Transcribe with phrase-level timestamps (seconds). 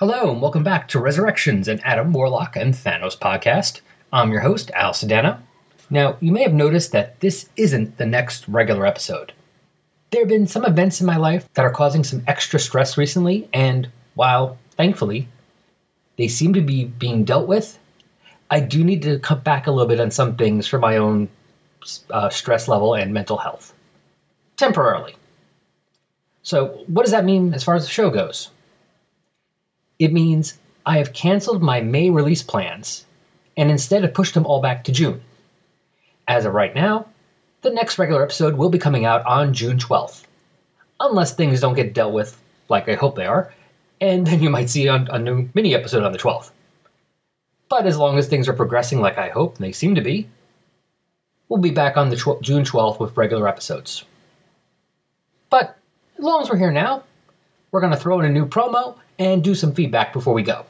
[0.00, 3.80] Hello, and welcome back to Resurrections, an Adam Warlock and Thanos podcast.
[4.12, 5.40] I'm your host, Al Sedana.
[5.90, 9.32] Now, you may have noticed that this isn't the next regular episode.
[10.12, 13.48] There have been some events in my life that are causing some extra stress recently,
[13.52, 15.26] and while, thankfully,
[16.16, 17.80] they seem to be being dealt with,
[18.48, 21.28] I do need to cut back a little bit on some things for my own
[22.10, 23.74] uh, stress level and mental health.
[24.56, 25.16] Temporarily.
[26.44, 28.50] So, what does that mean as far as the show goes?
[29.98, 33.04] It means I have canceled my May release plans
[33.56, 35.20] and instead have pushed them all back to June.
[36.28, 37.06] As of right now,
[37.62, 40.24] the next regular episode will be coming out on June 12th.
[41.00, 43.52] Unless things don't get dealt with like I hope they are,
[44.00, 46.50] and then you might see a, a new mini episode on the 12th.
[47.68, 50.28] But as long as things are progressing like I hope they seem to be,
[51.48, 54.04] we'll be back on the tw- June 12th with regular episodes.
[55.50, 55.76] But
[56.16, 57.04] as long as we're here now,
[57.70, 60.64] we're going to throw in a new promo and do some feedback before we go.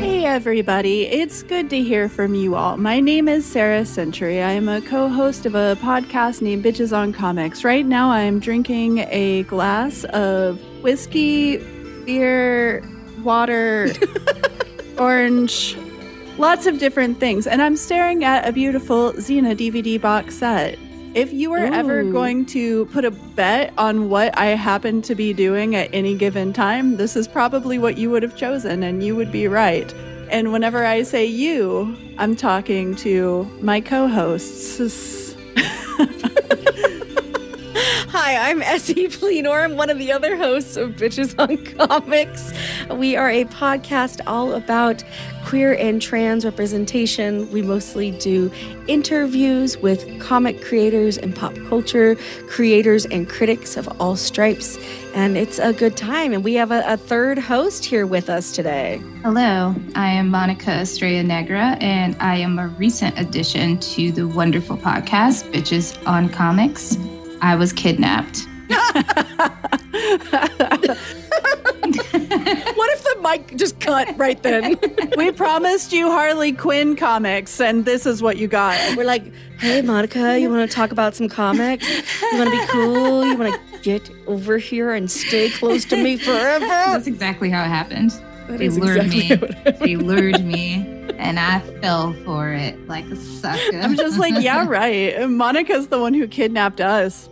[0.00, 2.76] Hey everybody, it's good to hear from you all.
[2.76, 4.42] My name is Sarah Century.
[4.42, 7.64] I am a co host of a podcast named Bitches on Comics.
[7.64, 11.58] Right now, I am drinking a glass of whiskey,
[12.04, 12.82] beer,
[13.22, 13.92] water,
[14.98, 15.76] orange,
[16.38, 17.46] lots of different things.
[17.46, 20.78] And I'm staring at a beautiful Xena DVD box set.
[21.14, 25.32] If you were ever going to put a bet on what I happen to be
[25.32, 29.16] doing at any given time, this is probably what you would have chosen, and you
[29.16, 29.90] would be right.
[30.28, 35.34] And whenever I say you, I'm talking to my co hosts.
[38.18, 39.64] Hi, I'm Essie Plenor.
[39.64, 41.56] I'm one of the other hosts of Bitches on
[41.88, 42.52] Comics.
[42.90, 45.02] We are a podcast all about
[45.46, 47.48] queer and trans representation.
[47.52, 48.50] We mostly do
[48.88, 52.16] interviews with comic creators and pop culture
[52.48, 54.76] creators and critics of all stripes.
[55.14, 56.32] And it's a good time.
[56.32, 59.00] And we have a, a third host here with us today.
[59.22, 64.76] Hello, I am Monica Estrella Negra, and I am a recent addition to the wonderful
[64.76, 66.98] podcast, Bitches on Comics.
[67.40, 68.40] I was kidnapped.
[72.76, 74.76] What if the mic just cut right then?
[75.16, 78.78] we promised you Harley Quinn comics, and this is what you got.
[78.96, 81.88] We're like, hey, Monica, you want to talk about some comics?
[82.20, 83.26] You want to be cool?
[83.26, 86.66] You want to get over here and stay close to me forever?
[86.66, 88.10] That's exactly how it happened.
[88.48, 89.72] That they lured exactly me.
[89.80, 90.74] They lured me,
[91.18, 93.78] and I fell for it like a sucker.
[93.80, 95.28] I'm just like, yeah, right.
[95.28, 97.28] Monica's the one who kidnapped us.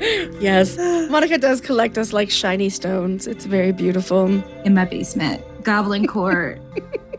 [0.40, 0.78] Yes,
[1.10, 3.26] Monica does collect us like shiny stones.
[3.26, 4.26] It's very beautiful.
[4.64, 6.58] in my basement, Goblin Court.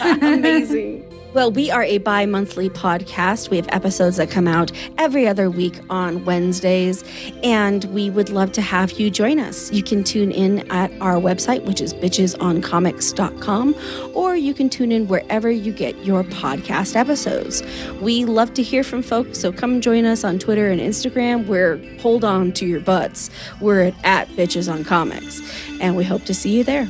[0.00, 1.03] Amazing.
[1.34, 3.50] Well, we are a bi monthly podcast.
[3.50, 7.02] We have episodes that come out every other week on Wednesdays,
[7.42, 9.72] and we would love to have you join us.
[9.72, 13.74] You can tune in at our website, which is bitchesoncomics.com,
[14.14, 17.64] or you can tune in wherever you get your podcast episodes.
[18.00, 21.48] We love to hear from folks, so come join us on Twitter and Instagram.
[21.48, 23.28] We're hold on to your butts.
[23.60, 25.42] We're at, at Bitches on Comics,
[25.80, 26.88] and we hope to see you there.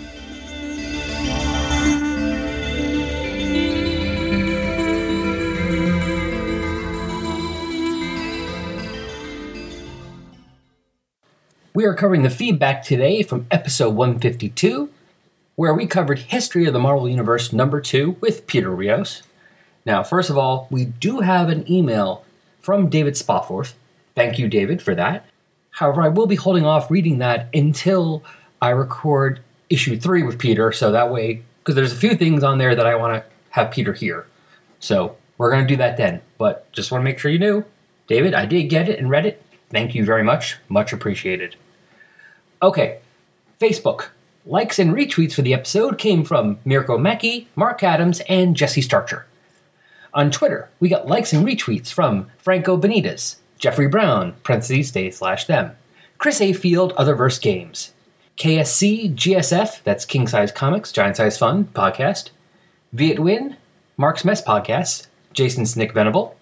[11.76, 14.90] We are covering the feedback today from episode 152,
[15.56, 19.24] where we covered History of the Marvel Universe number 2 with Peter Rios.
[19.84, 22.24] Now, first of all, we do have an email
[22.60, 23.72] from David Spofforth.
[24.14, 25.26] Thank you, David, for that.
[25.70, 28.22] However, I will be holding off reading that until
[28.62, 32.58] I record issue 3 with Peter, so that way, because there's a few things on
[32.58, 34.28] there that I want to have Peter hear.
[34.78, 36.20] So, we're going to do that then.
[36.38, 37.64] But just want to make sure you knew,
[38.06, 39.42] David, I did get it and read it.
[39.70, 40.58] Thank you very much.
[40.68, 41.56] Much appreciated.
[42.64, 43.00] Okay,
[43.60, 44.06] Facebook.
[44.46, 49.26] Likes and retweets for the episode came from Mirko Mackey, Mark Adams, and Jesse Starcher.
[50.14, 55.44] On Twitter, we got likes and retweets from Franco Benitez, Jeffrey Brown, parentheses, they slash
[55.44, 55.72] them,
[56.16, 56.54] Chris A.
[56.54, 57.92] Field, Otherverse Games,
[58.38, 62.30] KSC, GSF, that's King Size Comics, Giant Size Fun podcast,
[62.94, 63.58] Viet Win,
[63.98, 66.34] Mark's Mess Podcast, Jason's Nick Venable,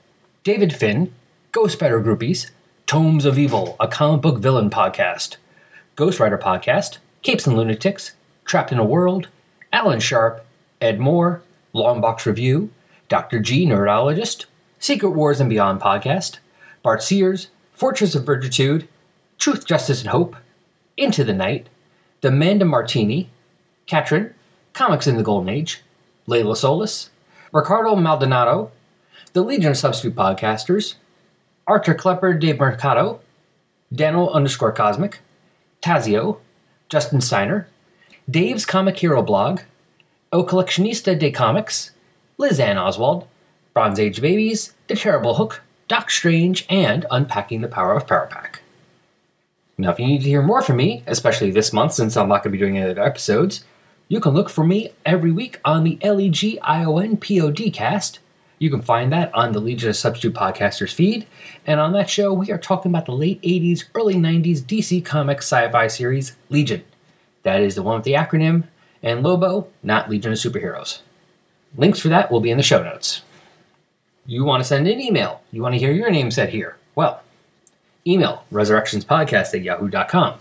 [0.45, 1.13] David Finn,
[1.51, 2.49] Ghost Spider Groupies,
[2.87, 5.39] Tomes of Evil, a comic book villain podcast,
[6.03, 8.15] Ghost Rider Podcast, Capes and Lunatics,
[8.45, 9.29] Trapped in a World,
[9.73, 10.45] Alan Sharp,
[10.81, 12.73] Ed Moore, Longbox Review,
[13.09, 13.39] Dr.
[13.39, 14.47] G Nerdologist,
[14.81, 16.39] Secret Wars and Beyond Podcast,
[16.83, 18.89] Bart Sears, Fortress of Virgitude,
[19.39, 20.35] Truth, Justice, and Hope,
[20.97, 21.69] Into the Night,
[22.21, 23.31] The Manda Martini,
[23.87, 24.35] Katrin,
[24.73, 25.83] Comics in the Golden Age,
[26.27, 27.11] Layla Solis,
[27.53, 28.73] Ricardo Maldonado,
[29.35, 30.95] the Legion of Substitute Podcasters,
[31.69, 33.21] Arthur Klepper de Mercado,
[33.95, 35.21] Daniel underscore Cosmic,
[35.83, 36.39] Tazio,
[36.89, 37.69] Justin Steiner,
[38.31, 39.61] Dave's Comic Hero blog,
[40.33, 41.91] O Collectionista de Comics,
[42.39, 43.27] Liz Ann Oswald,
[43.75, 48.61] Bronze Age Babies, The Terrible Hook, Doc Strange, and Unpacking the Power of Parapack.
[49.77, 52.45] Now, if you need to hear more from me, especially this month since I'm not
[52.45, 53.65] going to be doing any other episodes,
[54.09, 57.73] you can look for me every week on the LEGION POD
[58.63, 61.27] You can find that on the Legion of Substitute Podcasters feed,
[61.67, 65.47] and on that show, we are talking about the late 80s, early 90s DC Comics
[65.47, 66.85] sci fi series Legion.
[67.43, 68.69] That is the one with the acronym,
[69.03, 71.01] and Lobo, not Legion of Superheroes.
[71.77, 73.23] Links for that will be in the show notes.
[74.27, 76.77] You want to send an email, you want to hear your name said here.
[76.95, 77.21] Well,
[78.07, 80.39] email resurrectionspodcast at yahoo.com.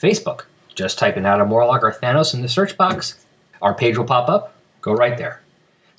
[0.00, 0.44] Facebook,
[0.74, 3.22] just type in Adam Warlock or Thanos in the search box.
[3.60, 4.54] Our page will pop up.
[4.80, 5.42] Go right there.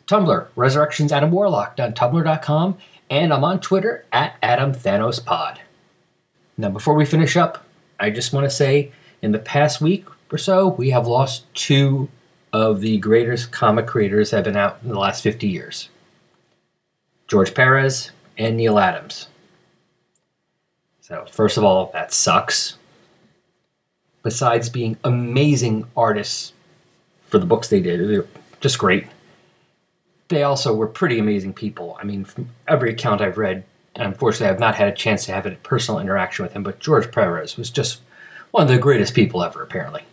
[0.07, 2.77] Tumblr, resurrectionsadamwarlock.tumblr.com,
[3.09, 5.57] and I'm on Twitter at AdamThanosPod.
[6.57, 7.65] Now, before we finish up,
[7.99, 8.91] I just want to say
[9.21, 12.09] in the past week or so, we have lost two
[12.51, 15.89] of the greatest comic creators that have been out in the last 50 years
[17.27, 19.27] George Perez and Neal Adams.
[21.01, 22.77] So, first of all, that sucks.
[24.21, 26.53] Besides being amazing artists
[27.27, 28.25] for the books they did, they're
[28.61, 29.07] just great.
[30.29, 31.97] They also were pretty amazing people.
[31.99, 33.63] I mean, from every account I've read,
[33.95, 37.11] unfortunately, I've not had a chance to have a personal interaction with him, but George
[37.11, 38.01] Perez was just
[38.51, 40.03] one of the greatest people ever, apparently.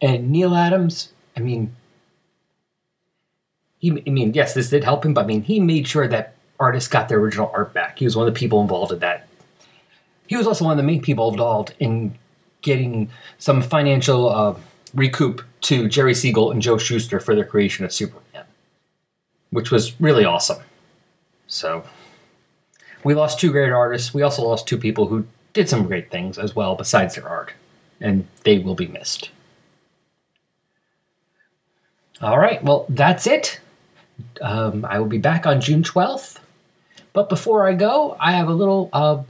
[0.00, 1.74] And Neal Adams, I mean,
[3.78, 6.34] he, I mean, yes, this did help him, but I mean, he made sure that
[6.58, 7.98] artists got their original art back.
[7.98, 9.26] He was one of the people involved in that.
[10.26, 12.18] He was also one of the main people involved in
[12.62, 14.54] getting some financial uh,
[14.94, 18.44] recoup to Jerry Siegel and Joe Shuster for their creation of Superman,
[19.50, 20.62] which was really awesome.
[21.46, 21.84] So,
[23.02, 24.14] we lost two great artists.
[24.14, 27.52] We also lost two people who did some great things as well besides their art,
[28.00, 29.30] and they will be missed.
[32.20, 33.60] All right, well, that's it.
[34.40, 36.38] Um, I will be back on June 12th.
[37.12, 39.22] But before I go, I have a little uh,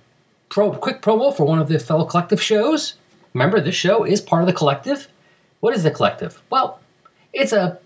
[0.49, 2.95] pro- quick promo for one of the fellow collective shows.
[3.33, 5.09] Remember, this show is part of the collective.
[5.65, 6.43] What is the collective?
[6.51, 6.79] Well,
[7.33, 7.79] it's a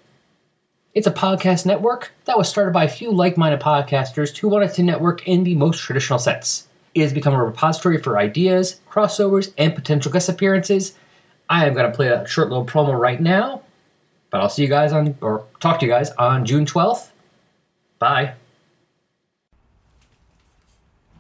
[0.95, 4.83] it's a podcast network that was started by a few like-minded podcasters who wanted to
[4.83, 6.67] network in the most traditional sense.
[6.93, 10.95] It has become a repository for ideas, crossovers, and potential guest appearances.
[11.49, 13.63] I am going to play a short little promo right now,
[14.31, 17.11] but I'll see you guys on, or talk to you guys on June 12th.
[18.01, 18.35] Bye.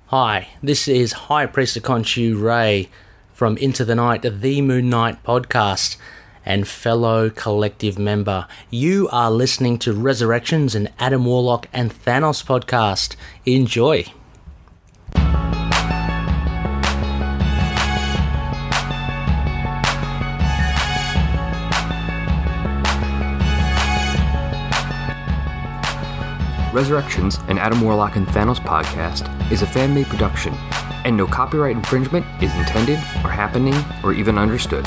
[0.06, 2.88] Hi, this is High Priest Conchu Ray
[3.32, 5.96] from Into the Night, the Moon Knight podcast,
[6.44, 8.46] and fellow collective member.
[8.70, 13.16] You are listening to Resurrections and Adam Warlock and Thanos podcast.
[13.44, 14.04] Enjoy.
[26.72, 30.54] Resurrections, an Adam Warlock and Thanos podcast, is a fan made production,
[31.04, 34.86] and no copyright infringement is intended, or happening, or even understood.